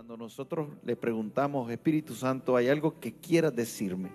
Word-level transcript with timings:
cuando 0.00 0.16
nosotros 0.16 0.66
le 0.82 0.96
preguntamos, 0.96 1.70
Espíritu 1.70 2.14
Santo, 2.14 2.56
¿hay 2.56 2.68
algo 2.68 2.98
que 2.98 3.12
quieras 3.12 3.54
decirme? 3.54 4.08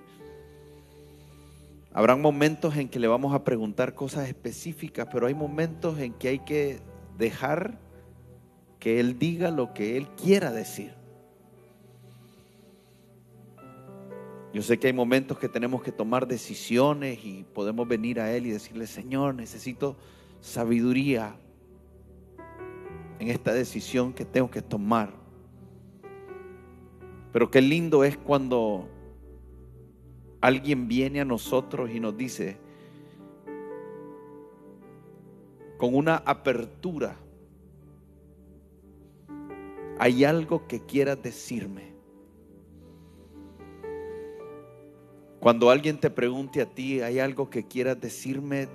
Habrán 1.94 2.24
momentos 2.24 2.76
en 2.76 2.90
que 2.90 2.98
le 2.98 3.08
vamos 3.08 3.36
a 3.36 3.44
preguntar 3.44 3.94
cosas 3.94 4.28
específicas, 4.28 5.08
pero 5.14 5.28
hay 5.28 5.36
momentos 5.36 6.00
en 6.00 6.14
que 6.14 6.30
hay 6.30 6.40
que 6.40 6.80
dejar 7.20 7.78
que 8.80 9.00
Él 9.00 9.20
diga 9.20 9.52
lo 9.52 9.76
que 9.76 9.96
Él 9.96 10.08
quiera 10.16 10.52
decir. 10.52 10.92
Yo 14.56 14.64
sé 14.64 14.80
que 14.80 14.88
hay 14.88 14.94
momentos 14.94 15.38
que 15.38 15.50
tenemos 15.50 15.84
que 15.84 15.92
tomar 15.92 16.26
decisiones 16.26 17.24
y 17.24 17.46
podemos 17.54 17.88
venir 17.88 18.20
a 18.20 18.36
Él 18.36 18.48
y 18.48 18.50
decirle, 18.50 18.88
Señor, 18.88 19.36
necesito 19.36 19.96
sabiduría 20.42 21.36
en 23.20 23.28
esta 23.28 23.54
decisión 23.54 24.14
que 24.14 24.26
tengo 24.26 24.50
que 24.50 24.64
tomar. 24.64 25.25
Pero 27.36 27.52
qué 27.52 27.60
lindo 27.60 28.06
es 28.06 28.18
cuando 28.18 28.88
alguien 30.40 30.88
viene 30.88 31.20
a 31.20 31.26
nosotros 31.26 31.90
y 31.94 32.00
nos 32.00 32.16
dice, 32.16 32.56
con 35.78 35.96
una 35.96 36.16
apertura, 36.16 37.18
hay 40.00 40.24
algo 40.24 40.66
que 40.66 40.80
quieras 40.86 41.22
decirme. 41.22 41.92
Cuando 45.42 45.70
alguien 45.70 46.00
te 46.00 46.10
pregunte 46.10 46.62
a 46.62 46.66
ti, 46.68 47.02
hay 47.02 47.20
algo 47.20 47.50
que 47.50 47.68
quieras 47.68 48.00
decirme, 48.00 48.70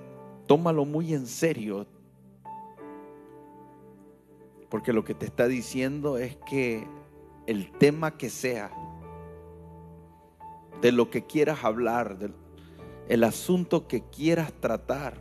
tómalo 0.45 0.85
muy 0.85 1.15
en 1.15 1.25
serio. 1.25 1.87
Porque 4.69 4.93
lo 4.93 5.03
que 5.03 5.15
te 5.15 5.25
está 5.25 5.47
diciendo 5.47 6.19
es 6.19 6.37
que 6.47 7.00
el 7.51 7.71
tema 7.71 8.17
que 8.17 8.29
sea, 8.29 8.71
de 10.81 10.91
lo 10.91 11.09
que 11.09 11.25
quieras 11.25 11.63
hablar, 11.63 12.17
del 12.17 12.33
el 13.07 13.25
asunto 13.25 13.89
que 13.89 14.03
quieras 14.03 14.53
tratar, 14.53 15.17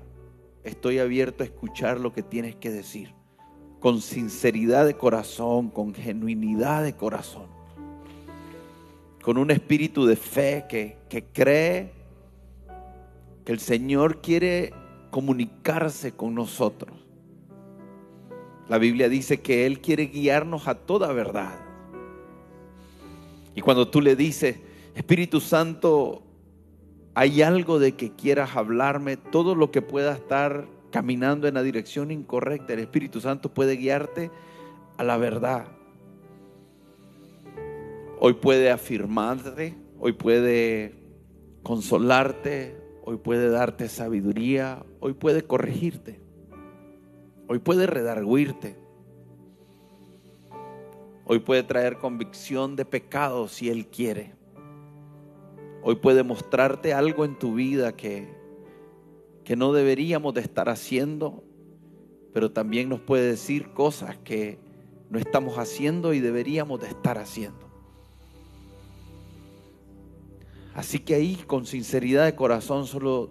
estoy 0.62 1.00
abierto 1.00 1.42
a 1.42 1.46
escuchar 1.46 1.98
lo 1.98 2.12
que 2.12 2.22
tienes 2.22 2.54
que 2.54 2.70
decir, 2.70 3.14
con 3.80 4.00
sinceridad 4.00 4.86
de 4.86 4.94
corazón, 4.94 5.70
con 5.70 5.92
genuinidad 5.92 6.84
de 6.84 6.94
corazón, 6.94 7.48
con 9.22 9.38
un 9.38 9.50
espíritu 9.50 10.06
de 10.06 10.14
fe 10.14 10.66
que, 10.68 10.98
que 11.08 11.24
cree 11.24 11.90
que 13.44 13.50
el 13.50 13.58
Señor 13.58 14.20
quiere 14.20 14.72
comunicarse 15.10 16.12
con 16.12 16.36
nosotros. 16.36 16.96
La 18.68 18.78
Biblia 18.78 19.08
dice 19.08 19.40
que 19.40 19.66
Él 19.66 19.80
quiere 19.80 20.06
guiarnos 20.06 20.68
a 20.68 20.76
toda 20.76 21.12
verdad. 21.12 21.69
Y 23.54 23.60
cuando 23.60 23.88
tú 23.88 24.00
le 24.00 24.16
dices, 24.16 24.56
Espíritu 24.94 25.40
Santo, 25.40 26.22
hay 27.14 27.42
algo 27.42 27.78
de 27.78 27.92
que 27.92 28.12
quieras 28.12 28.56
hablarme, 28.56 29.16
todo 29.16 29.54
lo 29.54 29.70
que 29.70 29.82
pueda 29.82 30.12
estar 30.12 30.66
caminando 30.90 31.48
en 31.48 31.54
la 31.54 31.62
dirección 31.62 32.10
incorrecta, 32.10 32.72
el 32.72 32.80
Espíritu 32.80 33.20
Santo 33.20 33.52
puede 33.52 33.76
guiarte 33.76 34.30
a 34.96 35.04
la 35.04 35.16
verdad. 35.16 35.66
Hoy 38.18 38.34
puede 38.34 38.70
afirmarte, 38.70 39.76
hoy 39.98 40.12
puede 40.12 40.94
consolarte, 41.62 42.76
hoy 43.04 43.16
puede 43.16 43.48
darte 43.50 43.88
sabiduría, 43.88 44.84
hoy 45.00 45.14
puede 45.14 45.42
corregirte, 45.42 46.20
hoy 47.48 47.58
puede 47.60 47.86
redarguirte. 47.86 48.76
Hoy 51.32 51.38
puede 51.38 51.62
traer 51.62 51.98
convicción 51.98 52.74
de 52.74 52.84
pecado 52.84 53.46
si 53.46 53.70
Él 53.70 53.86
quiere. 53.86 54.34
Hoy 55.80 55.94
puede 55.94 56.24
mostrarte 56.24 56.92
algo 56.92 57.24
en 57.24 57.38
tu 57.38 57.54
vida 57.54 57.92
que, 57.96 58.34
que 59.44 59.54
no 59.54 59.72
deberíamos 59.72 60.34
de 60.34 60.40
estar 60.40 60.68
haciendo, 60.68 61.44
pero 62.32 62.50
también 62.50 62.88
nos 62.88 62.98
puede 62.98 63.28
decir 63.28 63.72
cosas 63.74 64.18
que 64.24 64.58
no 65.08 65.20
estamos 65.20 65.56
haciendo 65.56 66.14
y 66.14 66.18
deberíamos 66.18 66.80
de 66.80 66.88
estar 66.88 67.16
haciendo. 67.16 67.70
Así 70.74 70.98
que 70.98 71.14
ahí 71.14 71.36
con 71.46 71.64
sinceridad 71.64 72.24
de 72.24 72.34
corazón 72.34 72.88
solo, 72.88 73.30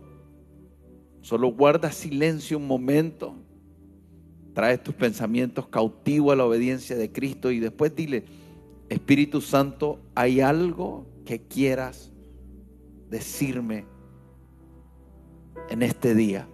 solo 1.20 1.50
guarda 1.50 1.92
silencio 1.92 2.60
un 2.60 2.68
momento 2.68 3.36
Trae 4.59 4.78
tus 4.78 4.94
pensamientos 4.94 5.70
cautivos 5.70 6.34
a 6.34 6.36
la 6.36 6.44
obediencia 6.44 6.97
de 6.97 7.09
Cristo 7.14 7.50
y 7.50 7.62
después 7.62 7.96
dile, 7.96 8.25
Espíritu 8.90 9.40
Santo, 9.40 10.02
¿hay 10.16 10.42
algo 10.42 11.08
que 11.24 11.44
quieras 11.44 12.12
decirme 13.09 13.86
en 15.69 15.81
este 15.81 16.14
día? 16.14 16.50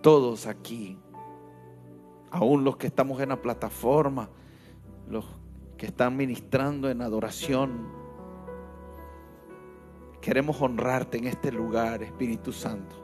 Todos 0.00 0.46
aquí, 0.46 0.96
aún 2.30 2.64
los 2.64 2.78
que 2.78 2.86
estamos 2.86 3.20
en 3.20 3.28
la 3.28 3.42
plataforma, 3.42 4.30
los 5.10 5.26
que 5.76 5.86
están 5.86 6.16
ministrando 6.16 6.90
en 6.90 7.02
adoración. 7.02 7.88
Queremos 10.20 10.60
honrarte 10.60 11.18
en 11.18 11.26
este 11.26 11.52
lugar, 11.52 12.02
Espíritu 12.02 12.52
Santo. 12.52 12.96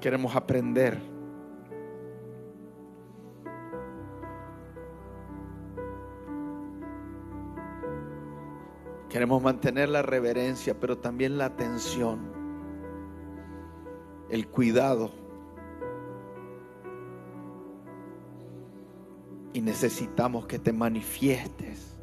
Queremos 0.00 0.36
aprender. 0.36 1.00
Queremos 9.08 9.40
mantener 9.42 9.88
la 9.88 10.02
reverencia, 10.02 10.78
pero 10.78 10.98
también 10.98 11.38
la 11.38 11.46
atención, 11.46 12.32
el 14.28 14.48
cuidado 14.48 15.23
Y 19.54 19.62
necesitamos 19.62 20.46
que 20.46 20.58
te 20.58 20.72
manifiestes 20.72 21.94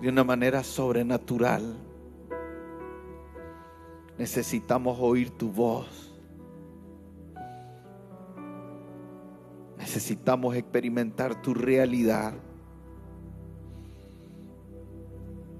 de 0.00 0.08
una 0.08 0.24
manera 0.24 0.64
sobrenatural. 0.64 1.76
Necesitamos 4.16 4.98
oír 5.00 5.30
tu 5.30 5.50
voz. 5.50 6.12
Necesitamos 9.78 10.56
experimentar 10.56 11.42
tu 11.42 11.54
realidad 11.54 12.34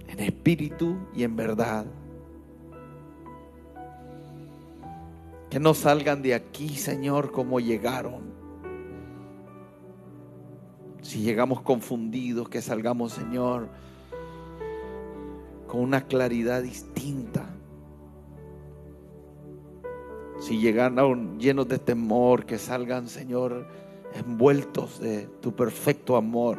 en 0.09 0.21
espíritu 0.21 0.97
y 1.15 1.23
en 1.23 1.37
verdad. 1.37 1.87
Que 5.51 5.61
no 5.61 5.75
salgan 5.75 6.23
de 6.23 6.35
aquí, 6.35 6.71
Señor, 6.71 7.31
como 7.31 7.61
llegaron. 7.61 8.32
Si 11.13 11.21
llegamos 11.21 11.61
confundidos, 11.61 12.49
que 12.49 12.63
salgamos, 12.63 13.13
Señor, 13.13 13.69
con 15.67 15.83
una 15.83 16.07
claridad 16.07 16.63
distinta. 16.63 17.51
Si 20.41 20.59
llegan 20.59 20.97
llenos 21.39 21.69
de 21.69 21.79
temor, 21.79 22.47
que 22.47 22.57
salgan, 22.57 23.09
Señor, 23.09 23.67
envueltos 24.15 25.01
de 25.01 25.29
tu 25.43 25.55
perfecto 25.55 26.17
amor. 26.17 26.57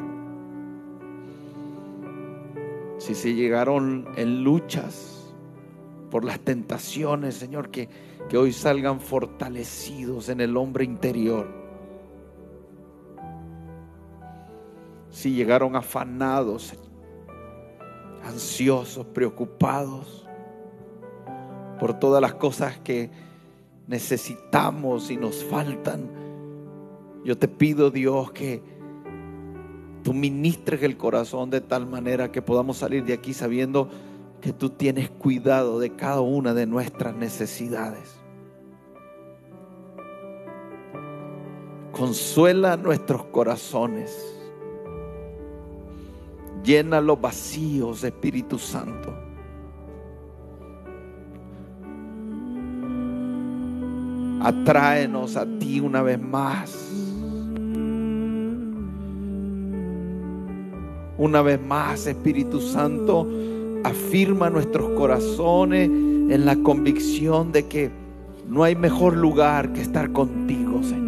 Si 2.98 3.16
se 3.16 3.34
llegaron 3.34 4.06
en 4.16 4.44
luchas 4.44 5.34
por 6.12 6.24
las 6.24 6.38
tentaciones, 6.38 7.34
Señor, 7.34 7.70
que, 7.70 7.88
que 8.28 8.36
hoy 8.36 8.52
salgan 8.52 9.00
fortalecidos 9.00 10.28
en 10.28 10.40
el 10.40 10.56
hombre 10.56 10.84
interior. 10.84 11.63
Si 15.14 15.30
llegaron 15.30 15.76
afanados, 15.76 16.74
ansiosos, 18.24 19.06
preocupados 19.06 20.26
por 21.78 22.00
todas 22.00 22.20
las 22.20 22.34
cosas 22.34 22.78
que 22.80 23.10
necesitamos 23.86 25.12
y 25.12 25.16
nos 25.16 25.44
faltan, 25.44 26.10
yo 27.24 27.38
te 27.38 27.46
pido 27.46 27.92
Dios 27.92 28.32
que 28.32 28.60
tú 30.02 30.12
ministres 30.12 30.82
el 30.82 30.96
corazón 30.96 31.48
de 31.48 31.60
tal 31.60 31.86
manera 31.86 32.32
que 32.32 32.42
podamos 32.42 32.78
salir 32.78 33.04
de 33.04 33.12
aquí 33.12 33.34
sabiendo 33.34 33.88
que 34.40 34.52
tú 34.52 34.70
tienes 34.70 35.10
cuidado 35.10 35.78
de 35.78 35.90
cada 35.94 36.22
una 36.22 36.54
de 36.54 36.66
nuestras 36.66 37.14
necesidades. 37.14 38.16
Consuela 41.92 42.76
nuestros 42.76 43.26
corazones 43.26 44.34
Llena 46.64 47.02
los 47.02 47.20
vacíos, 47.20 48.02
Espíritu 48.04 48.58
Santo. 48.58 49.12
Atráenos 54.40 55.36
a 55.36 55.46
ti 55.58 55.80
una 55.80 56.00
vez 56.00 56.18
más. 56.18 56.90
Una 61.18 61.42
vez 61.42 61.60
más, 61.60 62.06
Espíritu 62.06 62.60
Santo, 62.60 63.28
afirma 63.84 64.48
nuestros 64.48 64.90
corazones 64.98 65.88
en 65.88 66.46
la 66.46 66.56
convicción 66.56 67.52
de 67.52 67.66
que 67.66 67.90
no 68.48 68.64
hay 68.64 68.74
mejor 68.74 69.16
lugar 69.16 69.72
que 69.74 69.82
estar 69.82 70.10
contigo, 70.12 70.82
Señor. 70.82 71.03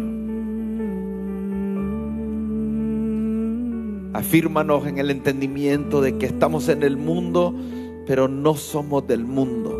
Afírmanos 4.17 4.87
en 4.87 4.97
el 4.97 5.11
entendimiento 5.11 6.01
de 6.01 6.17
que 6.17 6.25
estamos 6.25 6.69
en 6.69 6.81
el 6.81 6.97
mundo, 6.97 7.53
pero 8.07 8.27
no 8.27 8.55
somos 8.55 9.05
del 9.05 9.23
mundo. 9.23 9.77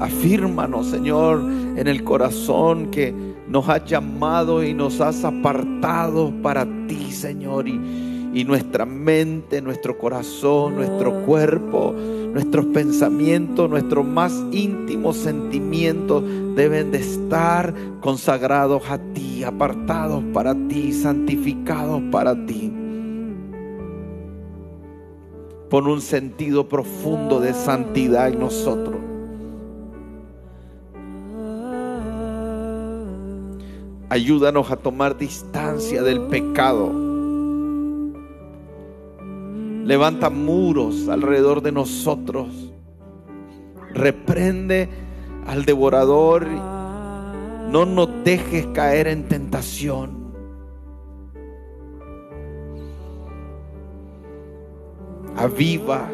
Afírmanos, 0.00 0.88
Señor, 0.88 1.40
en 1.76 1.86
el 1.86 2.02
corazón 2.02 2.90
que 2.90 3.14
nos 3.46 3.68
has 3.68 3.84
llamado 3.84 4.64
y 4.64 4.74
nos 4.74 5.00
has 5.00 5.24
apartado 5.24 6.32
para 6.42 6.66
ti, 6.88 7.12
Señor. 7.12 7.68
Y, 7.68 8.09
y 8.32 8.44
nuestra 8.44 8.86
mente, 8.86 9.60
nuestro 9.60 9.98
corazón, 9.98 10.76
nuestro 10.76 11.22
cuerpo, 11.24 11.92
nuestros 12.32 12.66
pensamientos, 12.66 13.68
nuestros 13.68 14.06
más 14.06 14.32
íntimos 14.52 15.16
sentimientos 15.16 16.22
deben 16.54 16.92
de 16.92 16.98
estar 16.98 17.74
consagrados 18.00 18.88
a 18.88 18.98
ti, 18.98 19.42
apartados 19.42 20.22
para 20.32 20.54
ti, 20.68 20.92
santificados 20.92 22.02
para 22.12 22.34
ti. 22.46 22.72
Pon 25.68 25.86
un 25.86 26.00
sentido 26.00 26.68
profundo 26.68 27.40
de 27.40 27.52
santidad 27.52 28.28
en 28.28 28.40
nosotros. 28.40 28.96
Ayúdanos 34.08 34.72
a 34.72 34.76
tomar 34.76 35.16
distancia 35.16 36.02
del 36.02 36.22
pecado. 36.22 37.09
Levanta 39.90 40.30
muros 40.30 41.08
alrededor 41.08 41.62
de 41.62 41.72
nosotros. 41.72 42.46
Reprende 43.92 44.88
al 45.48 45.64
devorador. 45.64 46.46
No 46.46 47.84
nos 47.86 48.08
dejes 48.22 48.68
caer 48.68 49.08
en 49.08 49.26
tentación. 49.26 50.32
Aviva 55.36 56.08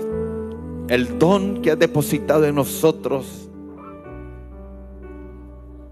el 0.89 1.19
don 1.19 1.61
que 1.61 1.73
has 1.73 1.79
depositado 1.79 2.47
en 2.47 2.55
nosotros. 2.55 3.51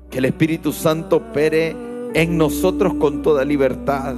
Que 0.08 0.16
el 0.16 0.24
Espíritu 0.24 0.72
Santo 0.72 1.16
opere 1.16 1.76
en 2.14 2.38
nosotros 2.38 2.94
con 2.94 3.20
toda 3.20 3.44
libertad. 3.44 4.16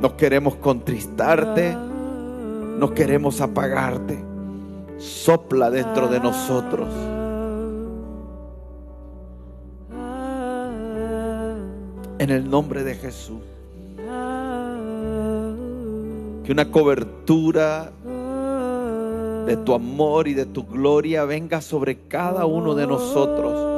No 0.00 0.16
queremos 0.16 0.56
contristarte, 0.56 1.74
no 1.74 2.94
queremos 2.94 3.40
apagarte. 3.40 4.18
Sopla 4.98 5.70
dentro 5.70 6.08
de 6.08 6.20
nosotros. 6.20 6.88
En 12.18 12.30
el 12.30 12.48
nombre 12.48 12.84
de 12.84 12.94
Jesús. 12.94 13.42
Que 16.44 16.52
una 16.52 16.70
cobertura 16.70 17.90
de 19.46 19.56
tu 19.58 19.74
amor 19.74 20.28
y 20.28 20.34
de 20.34 20.46
tu 20.46 20.64
gloria 20.66 21.24
venga 21.24 21.60
sobre 21.60 22.06
cada 22.08 22.46
uno 22.46 22.74
de 22.74 22.86
nosotros 22.86 23.73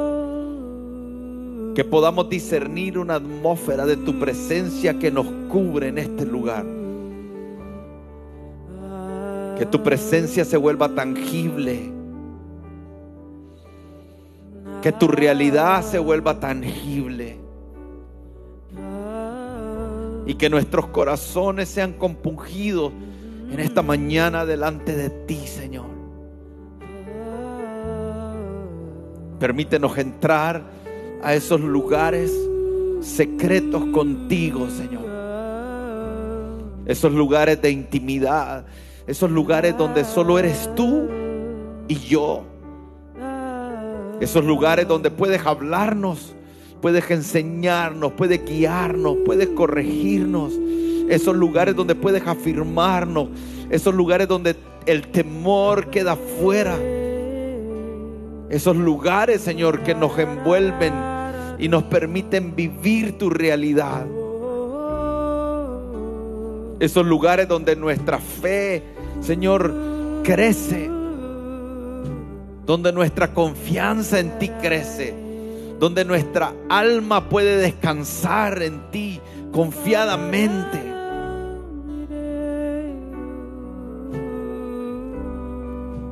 que 1.77 1.85
podamos 1.85 2.27
discernir 2.27 2.97
una 2.97 3.17
atmósfera 3.17 3.85
de 3.85 3.97
tu 3.97 4.17
presencia 4.17 4.97
que 4.97 5.11
nos 5.11 5.27
cubre 5.47 5.89
en 5.89 5.99
este 5.99 6.25
lugar. 6.25 6.65
Que 9.55 9.63
tu 9.67 9.83
presencia 9.83 10.43
se 10.43 10.57
vuelva 10.57 10.89
tangible. 10.89 11.91
Que 14.81 14.91
tu 14.91 15.07
realidad 15.07 15.83
se 15.83 15.99
vuelva 15.99 16.39
tangible. 16.39 17.37
Y 20.25 20.33
que 20.33 20.49
nuestros 20.49 20.87
corazones 20.87 21.69
sean 21.69 21.93
compungidos 21.93 22.91
en 23.51 23.59
esta 23.59 23.83
mañana 23.83 24.47
delante 24.47 24.95
de 24.95 25.11
ti, 25.11 25.45
Señor. 25.45 25.85
Permítenos 29.37 29.95
entrar 29.99 30.86
a 31.23 31.33
esos 31.33 31.61
lugares 31.61 32.31
secretos 33.01 33.83
contigo, 33.93 34.67
Señor. 34.69 35.05
Esos 36.85 37.11
lugares 37.11 37.61
de 37.61 37.71
intimidad, 37.71 38.65
esos 39.07 39.29
lugares 39.29 39.77
donde 39.77 40.03
solo 40.03 40.39
eres 40.39 40.69
tú 40.75 41.07
y 41.87 41.95
yo. 41.95 42.43
Esos 44.19 44.43
lugares 44.45 44.87
donde 44.87 45.11
puedes 45.11 45.45
hablarnos, 45.45 46.33
puedes 46.81 47.09
enseñarnos, 47.11 48.13
puedes 48.13 48.43
guiarnos, 48.45 49.17
puedes 49.25 49.49
corregirnos. 49.49 50.53
Esos 51.09 51.35
lugares 51.35 51.75
donde 51.75 51.95
puedes 51.95 52.25
afirmarnos, 52.25 53.29
esos 53.69 53.93
lugares 53.93 54.27
donde 54.27 54.55
el 54.85 55.07
temor 55.09 55.89
queda 55.89 56.15
fuera 56.15 56.77
esos 58.49 58.75
lugares, 58.77 59.41
Señor, 59.41 59.83
que 59.83 59.93
nos 59.93 60.17
envuelven 60.17 60.93
y 61.59 61.67
nos 61.67 61.83
permiten 61.83 62.55
vivir 62.55 63.17
tu 63.17 63.29
realidad. 63.29 64.05
Esos 66.79 67.05
lugares 67.05 67.47
donde 67.47 67.75
nuestra 67.75 68.19
fe, 68.19 68.83
Señor, 69.19 69.73
crece. 70.23 70.89
Donde 72.65 72.93
nuestra 72.93 73.33
confianza 73.33 74.19
en 74.19 74.37
ti 74.39 74.49
crece. 74.61 75.13
Donde 75.79 76.05
nuestra 76.05 76.53
alma 76.69 77.27
puede 77.27 77.57
descansar 77.57 78.61
en 78.61 78.91
ti 78.91 79.19
confiadamente. 79.51 80.79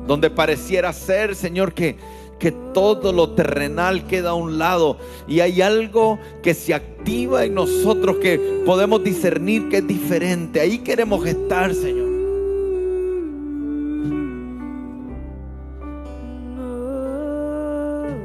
Donde 0.06 0.30
pareciera 0.30 0.92
ser, 0.92 1.34
Señor, 1.34 1.72
que 1.72 1.96
que 2.38 2.52
todo 2.52 3.12
lo 3.12 3.30
terrenal 3.30 4.06
queda 4.06 4.30
a 4.30 4.34
un 4.34 4.58
lado 4.58 4.98
y 5.26 5.40
hay 5.40 5.62
algo 5.62 6.18
que 6.42 6.54
se 6.54 6.74
activa 6.74 7.44
en 7.44 7.54
nosotros 7.54 8.16
que 8.16 8.62
podemos 8.66 9.02
discernir 9.02 9.68
que 9.68 9.78
es 9.78 9.86
diferente. 9.86 10.60
Ahí 10.60 10.78
queremos 10.78 11.26
estar, 11.26 11.74
Señor. 11.74 12.06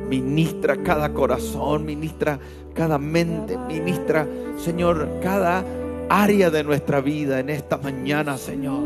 Ministra 0.09 0.83
cada 0.83 1.13
corazón, 1.13 1.85
ministra 1.85 2.37
cada 2.73 2.97
mente, 2.97 3.57
ministra, 3.57 4.27
Señor, 4.57 5.07
cada 5.21 5.63
área 6.09 6.49
de 6.49 6.63
nuestra 6.65 6.99
vida 6.99 7.39
en 7.39 7.49
esta 7.49 7.77
mañana, 7.77 8.37
Señor. 8.37 8.83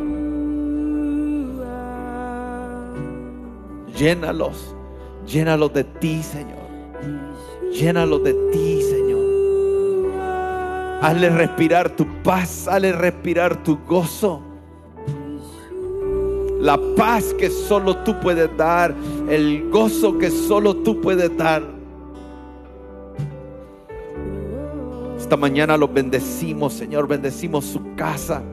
Llénalos 3.97 4.75
Llénalo 5.25 5.69
de 5.69 5.83
ti, 5.83 6.21
Señor. 6.21 6.65
Llénalo 7.71 8.19
de 8.19 8.33
ti, 8.51 8.81
Señor. 8.81 9.05
Hazle 11.01 11.29
respirar 11.29 11.89
tu 11.95 12.05
paz, 12.23 12.67
hazle 12.67 12.93
respirar 12.93 13.63
tu 13.63 13.77
gozo. 13.85 14.41
La 16.59 16.79
paz 16.95 17.33
que 17.33 17.49
solo 17.49 17.97
tú 17.97 18.19
puedes 18.19 18.55
dar, 18.57 18.95
el 19.29 19.69
gozo 19.69 20.17
que 20.17 20.31
solo 20.31 20.75
tú 20.77 21.01
puedes 21.01 21.35
dar. 21.37 21.75
Esta 25.17 25.37
mañana 25.37 25.75
los 25.75 25.91
bendecimos, 25.91 26.73
Señor. 26.73 27.07
Bendecimos 27.07 27.65
su 27.65 27.95
casa. 27.95 28.43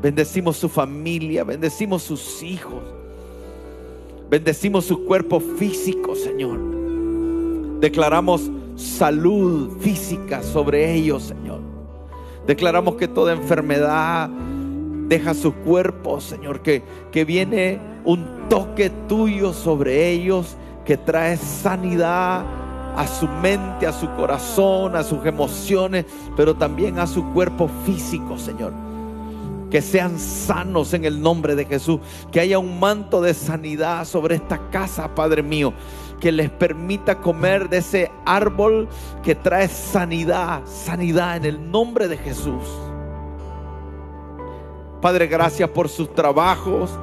Bendecimos 0.00 0.56
su 0.56 0.68
familia. 0.68 1.44
Bendecimos 1.44 2.02
sus 2.02 2.42
hijos. 2.42 2.93
Bendecimos 4.34 4.86
su 4.86 5.04
cuerpo 5.04 5.38
físico, 5.38 6.16
Señor. 6.16 6.58
Declaramos 7.78 8.50
salud 8.74 9.78
física 9.78 10.42
sobre 10.42 10.92
ellos, 10.92 11.22
Señor. 11.22 11.60
Declaramos 12.44 12.96
que 12.96 13.06
toda 13.06 13.32
enfermedad 13.32 14.28
deja 15.06 15.34
su 15.34 15.54
cuerpo, 15.54 16.20
Señor, 16.20 16.62
que, 16.62 16.82
que 17.12 17.24
viene 17.24 17.78
un 18.04 18.48
toque 18.48 18.90
tuyo 19.06 19.52
sobre 19.52 20.10
ellos 20.10 20.56
que 20.84 20.96
trae 20.96 21.36
sanidad, 21.36 22.44
a 22.96 23.06
su 23.06 23.28
mente, 23.28 23.86
a 23.86 23.92
su 23.92 24.10
corazón, 24.16 24.96
a 24.96 25.04
sus 25.04 25.24
emociones, 25.26 26.06
pero 26.36 26.56
también 26.56 26.98
a 26.98 27.06
su 27.06 27.24
cuerpo 27.32 27.70
físico, 27.86 28.36
Señor. 28.36 28.72
Que 29.74 29.82
sean 29.82 30.20
sanos 30.20 30.94
en 30.94 31.04
el 31.04 31.20
nombre 31.20 31.56
de 31.56 31.64
Jesús. 31.64 31.98
Que 32.30 32.38
haya 32.38 32.60
un 32.60 32.78
manto 32.78 33.20
de 33.20 33.34
sanidad 33.34 34.04
sobre 34.04 34.36
esta 34.36 34.70
casa, 34.70 35.16
Padre 35.16 35.42
mío. 35.42 35.74
Que 36.20 36.30
les 36.30 36.48
permita 36.48 37.18
comer 37.18 37.68
de 37.68 37.78
ese 37.78 38.12
árbol 38.24 38.88
que 39.24 39.34
trae 39.34 39.66
sanidad, 39.66 40.62
sanidad 40.64 41.38
en 41.38 41.44
el 41.44 41.72
nombre 41.72 42.06
de 42.06 42.16
Jesús. 42.16 42.62
Padre, 45.02 45.26
gracias 45.26 45.68
por 45.70 45.88
sus 45.88 46.14
trabajos. 46.14 46.96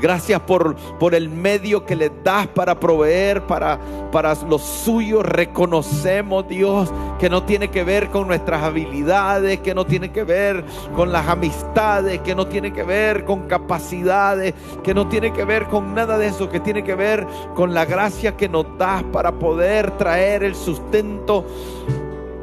Gracias 0.00 0.40
por, 0.40 0.74
por 0.98 1.14
el 1.14 1.28
medio 1.28 1.84
que 1.84 1.94
les 1.94 2.10
das 2.24 2.46
para 2.46 2.80
proveer 2.80 3.46
para, 3.46 3.78
para 4.10 4.34
los 4.48 4.62
suyos. 4.62 5.24
Reconocemos, 5.24 6.48
Dios, 6.48 6.92
que 7.18 7.28
no 7.28 7.42
tiene 7.42 7.68
que 7.68 7.84
ver 7.84 8.08
con 8.08 8.26
nuestras 8.26 8.62
habilidades, 8.62 9.60
que 9.60 9.74
no 9.74 9.84
tiene 9.84 10.10
que 10.10 10.24
ver 10.24 10.64
con 10.94 11.12
las 11.12 11.28
amistades, 11.28 12.20
que 12.20 12.34
no 12.34 12.46
tiene 12.46 12.72
que 12.72 12.82
ver 12.82 13.24
con 13.24 13.46
capacidades, 13.48 14.54
que 14.82 14.94
no 14.94 15.08
tiene 15.08 15.32
que 15.32 15.44
ver 15.44 15.66
con 15.66 15.94
nada 15.94 16.16
de 16.16 16.28
eso, 16.28 16.48
que 16.48 16.60
tiene 16.60 16.82
que 16.82 16.94
ver 16.94 17.26
con 17.54 17.74
la 17.74 17.84
gracia 17.84 18.36
que 18.36 18.48
nos 18.48 18.66
das 18.78 19.02
para 19.04 19.32
poder 19.32 19.90
traer 19.98 20.42
el 20.42 20.54
sustento 20.54 21.44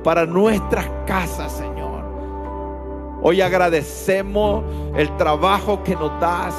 para 0.03 0.25
nuestras 0.25 0.85
casas, 1.05 1.51
Señor. 1.51 1.79
Hoy 3.21 3.41
agradecemos 3.41 4.63
el 4.95 5.15
trabajo 5.17 5.83
que 5.83 5.95
nos 5.95 6.17
das 6.21 6.55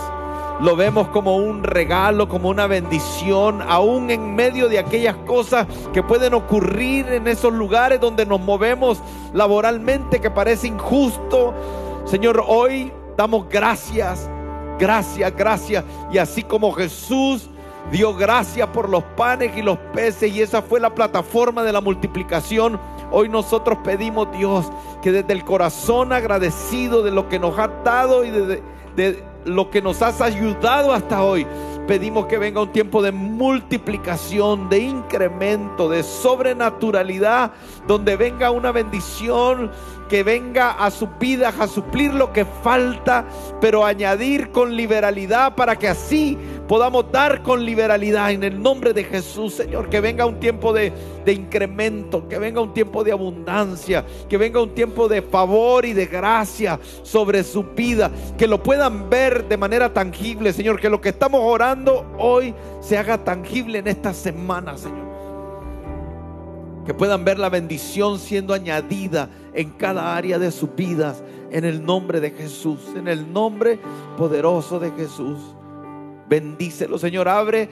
lo 0.60 0.76
vemos 0.76 1.08
como 1.08 1.36
un 1.36 1.62
regalo, 1.62 2.28
como 2.28 2.48
una 2.50 2.66
bendición, 2.66 3.62
aún 3.66 4.10
en 4.10 4.34
medio 4.34 4.68
de 4.68 4.78
aquellas 4.78 5.16
cosas 5.26 5.66
que 5.92 6.02
pueden 6.02 6.34
ocurrir 6.34 7.06
en 7.12 7.26
esos 7.28 7.52
lugares 7.52 8.00
donde 8.00 8.26
nos 8.26 8.40
movemos 8.40 9.00
laboralmente 9.32 10.20
que 10.20 10.30
parece 10.30 10.66
injusto. 10.66 11.54
Señor, 12.04 12.44
hoy 12.46 12.92
damos 13.16 13.48
gracias, 13.48 14.28
gracias, 14.78 15.34
gracias. 15.34 15.84
Y 16.12 16.18
así 16.18 16.42
como 16.42 16.72
Jesús 16.72 17.48
dio 17.90 18.14
gracias 18.14 18.68
por 18.68 18.88
los 18.88 19.02
panes 19.16 19.56
y 19.56 19.62
los 19.62 19.78
peces 19.94 20.30
y 20.32 20.42
esa 20.42 20.62
fue 20.62 20.78
la 20.78 20.94
plataforma 20.94 21.62
de 21.62 21.72
la 21.72 21.80
multiplicación. 21.80 22.78
Hoy 23.10 23.28
nosotros 23.28 23.78
pedimos 23.82 24.30
Dios 24.32 24.70
que 25.02 25.10
desde 25.10 25.32
el 25.32 25.44
corazón 25.44 26.12
agradecido 26.12 27.02
de 27.02 27.10
lo 27.10 27.28
que 27.28 27.38
nos 27.38 27.58
ha 27.58 27.68
dado 27.82 28.24
y 28.24 28.30
de, 28.30 29.24
lo 29.44 29.70
que 29.70 29.82
nos 29.82 30.02
has 30.02 30.20
ayudado 30.20 30.92
hasta 30.92 31.23
hoy. 31.23 31.47
Pedimos 31.87 32.26
que 32.26 32.38
venga 32.38 32.62
un 32.62 32.73
tiempo 32.73 33.02
de 33.02 33.11
multiplicación, 33.11 34.68
de 34.68 34.78
incremento, 34.78 35.88
de 35.88 36.02
sobrenaturalidad, 36.02 37.52
donde 37.87 38.16
venga 38.16 38.50
una 38.50 38.70
bendición 38.70 39.73
que 40.09 40.23
venga 40.23 40.73
a 40.73 40.90
su 40.90 41.06
vida 41.18 41.52
a 41.59 41.66
suplir 41.68 42.12
lo 42.12 42.32
que 42.32 42.44
falta, 42.44 43.25
pero 43.61 43.85
añadir 43.85 44.50
con 44.50 44.76
liberalidad 44.76 45.54
para 45.54 45.76
que 45.76 45.88
así 45.88 46.37
podamos 46.70 47.10
dar 47.10 47.42
con 47.42 47.64
liberalidad 47.64 48.30
en 48.30 48.44
el 48.44 48.62
nombre 48.62 48.92
de 48.92 49.02
Jesús, 49.02 49.54
Señor. 49.54 49.90
Que 49.90 50.00
venga 50.00 50.24
un 50.24 50.38
tiempo 50.38 50.72
de, 50.72 50.92
de 51.24 51.32
incremento, 51.32 52.28
que 52.28 52.38
venga 52.38 52.60
un 52.60 52.72
tiempo 52.72 53.02
de 53.02 53.10
abundancia, 53.10 54.04
que 54.28 54.36
venga 54.36 54.62
un 54.62 54.72
tiempo 54.72 55.08
de 55.08 55.20
favor 55.20 55.84
y 55.84 55.94
de 55.94 56.06
gracia 56.06 56.78
sobre 57.02 57.42
su 57.42 57.64
vida, 57.64 58.08
que 58.38 58.46
lo 58.46 58.62
puedan 58.62 59.10
ver 59.10 59.48
de 59.48 59.56
manera 59.56 59.92
tangible, 59.92 60.52
Señor. 60.52 60.78
Que 60.78 60.88
lo 60.88 61.00
que 61.00 61.08
estamos 61.08 61.40
orando 61.42 62.06
hoy 62.16 62.54
se 62.80 62.96
haga 62.96 63.18
tangible 63.18 63.80
en 63.80 63.88
esta 63.88 64.14
semana, 64.14 64.78
Señor 64.78 65.10
que 66.86 66.94
puedan 66.94 67.24
ver 67.24 67.38
la 67.38 67.50
bendición 67.50 68.18
siendo 68.18 68.54
añadida 68.54 69.28
en 69.52 69.70
cada 69.70 70.16
área 70.16 70.38
de 70.38 70.50
sus 70.50 70.74
vidas, 70.74 71.22
en 71.50 71.64
el 71.64 71.84
nombre 71.84 72.20
de 72.20 72.30
Jesús, 72.30 72.80
en 72.96 73.06
el 73.06 73.32
nombre 73.32 73.78
poderoso 74.16 74.80
de 74.80 74.90
Jesús. 74.92 75.38
Bendícelo, 76.30 76.96
Señor, 76.96 77.28
abre 77.28 77.68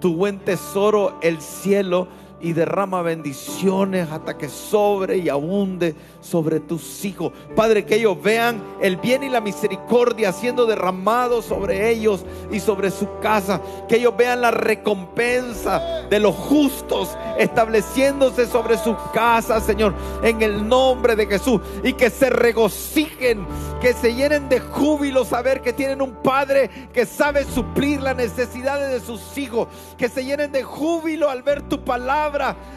tu 0.00 0.16
buen 0.16 0.40
tesoro, 0.40 1.16
el 1.22 1.40
cielo 1.40 2.08
y 2.44 2.52
derrama 2.52 3.00
bendiciones 3.00 4.10
hasta 4.12 4.36
que 4.36 4.50
sobre 4.50 5.16
y 5.16 5.30
abunde 5.30 5.94
sobre 6.20 6.60
tus 6.60 7.02
hijos. 7.06 7.32
Padre, 7.56 7.86
que 7.86 7.96
ellos 7.96 8.22
vean 8.22 8.62
el 8.82 8.98
bien 8.98 9.22
y 9.22 9.30
la 9.30 9.40
misericordia 9.40 10.30
siendo 10.30 10.66
derramado 10.66 11.40
sobre 11.40 11.88
ellos 11.90 12.22
y 12.52 12.60
sobre 12.60 12.90
su 12.90 13.08
casa. 13.20 13.62
Que 13.88 13.96
ellos 13.96 14.14
vean 14.14 14.42
la 14.42 14.50
recompensa 14.50 16.06
de 16.10 16.20
los 16.20 16.34
justos 16.34 17.16
estableciéndose 17.38 18.44
sobre 18.46 18.76
sus 18.76 18.96
casas, 19.14 19.64
Señor, 19.64 19.94
en 20.22 20.42
el 20.42 20.68
nombre 20.68 21.16
de 21.16 21.26
Jesús. 21.26 21.62
Y 21.82 21.94
que 21.94 22.10
se 22.10 22.28
regocijen, 22.28 23.46
que 23.80 23.94
se 23.94 24.14
llenen 24.14 24.50
de 24.50 24.60
júbilo 24.60 25.24
saber 25.24 25.62
que 25.62 25.72
tienen 25.72 26.02
un 26.02 26.12
Padre 26.16 26.68
que 26.92 27.06
sabe 27.06 27.44
suplir 27.44 28.02
las 28.02 28.16
necesidades 28.16 28.92
de 28.92 29.06
sus 29.06 29.38
hijos. 29.38 29.68
Que 29.96 30.10
se 30.10 30.26
llenen 30.26 30.52
de 30.52 30.62
júbilo 30.62 31.30
al 31.30 31.42
ver 31.42 31.62
tu 31.62 31.82
palabra 31.82 32.33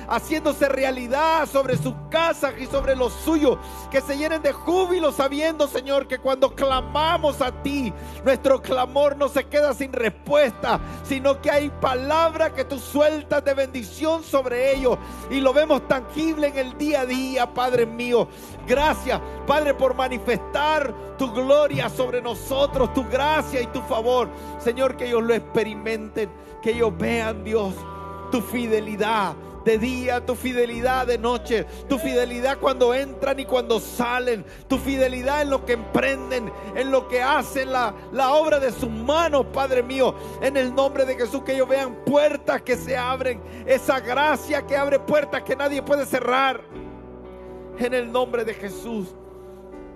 haciéndose 0.08 0.70
realidad 0.70 1.48
sobre 1.48 1.78
sus 1.78 1.94
casas 2.10 2.54
y 2.60 2.66
sobre 2.66 2.96
los 2.96 3.14
suyos. 3.14 3.58
Que 3.92 4.02
se 4.02 4.18
llenen 4.18 4.42
de 4.42 4.54
júbilo 4.54 5.12
sabiendo, 5.12 5.68
Señor, 5.68 6.08
que 6.08 6.20
cuando 6.20 6.56
clamamos 6.56 7.42
a 7.42 7.52
ti, 7.64 7.94
nuestro 8.24 8.62
clamor 8.62 9.18
no 9.18 9.30
se 9.30 9.46
queda 9.46 9.74
sin 9.74 9.94
respuesta, 9.94 10.80
sino 11.04 11.42
que 11.42 11.52
hay 11.52 11.70
palabra 11.70 12.54
que 12.54 12.66
tú 12.66 12.80
sueltas 12.80 13.44
de 13.44 13.54
bendición 13.54 14.24
sobre 14.24 14.74
ellos. 14.76 14.98
Y 15.30 15.40
lo 15.40 15.54
vemos 15.54 15.88
tangible 15.88 16.48
en 16.48 16.58
el 16.58 16.78
día 16.78 17.02
a 17.02 17.06
día, 17.06 17.54
Padre 17.54 17.86
mío. 17.86 18.28
Gracias, 18.68 19.20
Padre, 19.46 19.74
por 19.74 19.96
manifestar 19.96 20.94
tu 21.18 21.32
gloria 21.32 21.90
sobre 21.90 22.22
nosotros, 22.22 22.94
tu 22.94 23.04
gracia 23.06 23.62
y 23.62 23.68
tu 23.68 23.82
favor. 23.82 24.30
Señor, 24.60 24.98
que 24.98 25.08
ellos 25.08 25.24
lo 25.24 25.34
experimenten, 25.34 26.30
que 26.62 26.72
ellos 26.72 26.92
vean, 26.98 27.44
Dios, 27.44 27.74
tu 28.32 28.42
fidelidad, 28.42 29.36
de 29.68 29.78
día, 29.78 30.26
tu 30.26 30.34
fidelidad 30.34 31.08
de 31.08 31.18
noche, 31.18 31.66
tu 31.90 32.00
fidelidad 32.00 32.58
cuando 32.58 32.94
entran 32.94 33.38
y 33.38 33.44
cuando 33.44 33.82
salen, 33.82 34.46
tu 34.70 34.78
fidelidad 34.78 35.42
en 35.42 35.50
lo 35.50 35.66
que 35.66 35.74
emprenden, 35.74 36.50
en 36.74 36.90
lo 36.90 37.10
que 37.10 37.22
hacen, 37.22 37.74
la, 37.74 37.94
la 38.14 38.32
obra 38.32 38.62
de 38.62 38.72
sus 38.72 38.90
manos, 38.90 39.48
Padre 39.52 39.84
mío, 39.84 40.16
en 40.42 40.56
el 40.56 40.74
nombre 40.74 41.06
de 41.06 41.16
Jesús, 41.16 41.44
que 41.44 41.54
ellos 41.54 41.68
vean 41.68 41.98
puertas 42.06 42.62
que 42.62 42.78
se 42.78 42.96
abren, 42.96 43.42
esa 43.66 44.00
gracia 44.00 44.66
que 44.66 44.78
abre 44.78 45.00
puertas 45.00 45.44
que 45.44 45.58
nadie 45.58 45.82
puede 45.82 46.06
cerrar, 46.06 46.64
en 47.78 47.94
el 47.94 48.10
nombre 48.10 48.46
de 48.46 48.54
Jesús. 48.54 49.14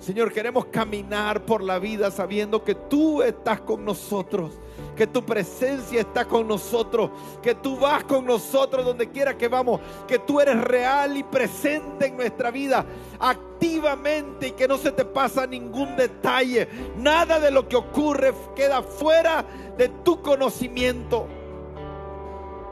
Señor, 0.02 0.34
queremos 0.34 0.66
caminar 0.66 1.46
por 1.46 1.62
la 1.62 1.78
vida 1.78 2.10
sabiendo 2.10 2.64
que 2.64 2.74
tú 2.74 3.22
estás 3.22 3.62
con 3.62 3.86
nosotros, 3.86 4.52
que 4.96 5.06
tu 5.06 5.24
presencia 5.24 6.02
está 6.02 6.26
con 6.26 6.48
nosotros, 6.48 7.12
que 7.44 7.54
tú 7.54 7.78
vas 7.78 8.04
con 8.06 8.26
nosotros 8.26 8.84
donde 8.84 9.12
quiera 9.12 9.38
que 9.38 9.48
vamos, 9.48 9.80
que 10.08 10.18
tú 10.18 10.42
eres 10.42 10.60
real 10.60 11.16
y 11.18 11.24
presente 11.24 12.08
en 12.08 12.18
nuestra 12.18 12.50
vida, 12.50 12.84
activamente 13.20 14.48
y 14.48 14.52
que 14.54 14.68
no 14.68 14.80
se 14.80 14.92
te 14.92 15.06
pasa 15.06 15.46
ningún 15.46 15.96
detalle. 15.96 16.68
Nada 16.98 17.40
de 17.40 17.52
lo 17.52 17.68
que 17.68 17.76
ocurre 17.76 18.34
queda 18.56 18.82
fuera 18.82 19.46
de 19.78 19.88
tu 20.04 20.20
conocimiento. 20.24 21.28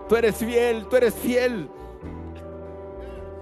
Tú 0.08 0.16
eres 0.16 0.36
fiel, 0.36 0.88
tú 0.88 0.96
eres 0.96 1.14
fiel. 1.14 1.70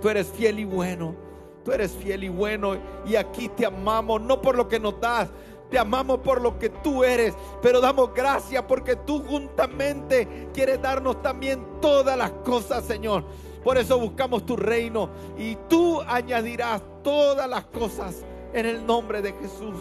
Tú 0.02 0.10
eres 0.10 0.28
fiel 0.28 0.60
y 0.60 0.66
bueno. 0.66 1.27
Tú 1.68 1.74
eres 1.74 1.92
fiel 1.92 2.24
y 2.24 2.30
bueno 2.30 2.78
y 3.06 3.18
aquí 3.18 3.50
te 3.50 3.66
amamos, 3.66 4.22
no 4.22 4.42
por 4.42 4.56
lo 4.56 4.70
que 4.70 4.80
nos 4.80 5.02
das, 5.02 5.28
te 5.70 5.78
amamos 5.78 6.20
por 6.20 6.42
lo 6.42 6.58
que 6.58 6.70
tú 6.70 7.04
eres, 7.04 7.34
pero 7.62 7.82
damos 7.82 8.14
gracias 8.14 8.64
porque 8.64 8.96
tú 8.96 9.22
juntamente 9.28 10.48
quieres 10.54 10.82
darnos 10.82 11.22
también 11.22 11.62
todas 11.82 12.18
las 12.18 12.32
cosas, 12.32 12.86
Señor. 12.86 13.26
Por 13.66 13.78
eso 13.78 14.00
buscamos 14.00 14.46
tu 14.46 14.56
reino 14.56 15.10
y 15.38 15.58
tú 15.68 16.00
añadirás 16.08 16.82
todas 17.04 17.50
las 17.50 17.66
cosas 17.66 18.24
en 18.54 18.66
el 18.66 18.86
nombre 18.86 19.22
de 19.22 19.34
Jesús. 19.34 19.76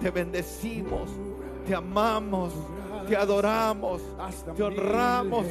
Te 0.00 0.10
bendecimos, 0.10 1.10
te 1.64 1.76
amamos, 1.76 2.54
te 3.06 3.16
adoramos, 3.16 4.02
te 4.56 4.64
honramos. 4.64 5.46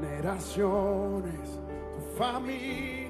Generaciones, 0.00 1.50
tu 1.94 2.18
familia 2.18 3.05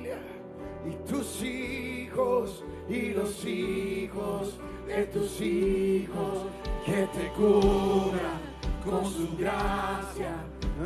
hijos 2.27 2.65
y 2.89 3.11
los 3.11 3.45
hijos 3.45 4.55
de 4.87 5.05
tus 5.07 5.41
hijos 5.41 6.39
que 6.85 7.07
te 7.07 7.29
cubran 7.37 8.41
con 8.85 9.05
su 9.05 9.37
gracia 9.37 10.37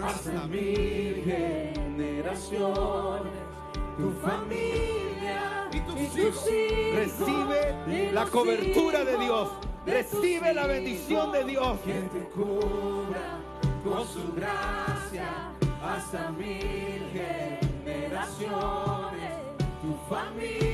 hasta 0.02 0.47
mil 0.47 1.23
generaciones. 1.25 3.32
Tu 3.97 4.11
familia 4.26 5.68
y 5.73 5.80
tus, 5.80 6.18
hijos. 6.18 6.44
Recibe 6.94 8.12
la 8.12 8.26
cobertura 8.26 9.04
de 9.04 9.18
Dios. 9.18 9.49
Recibe 9.85 10.54
la 10.54 10.66
bendición 10.66 11.32
de 11.32 11.44
Dios. 11.44 11.78
Que 11.85 11.92
te 11.92 12.25
cubra 12.30 13.40
con 13.85 14.06
su 14.06 14.32
gracia 14.35 15.52
hasta 15.82 16.30
mil 16.32 17.02
generaciones, 17.12 19.32
tu 19.82 19.94
familia 20.14 20.70